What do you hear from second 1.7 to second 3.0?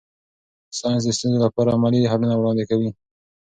عملي حلونه وړاندې کوي.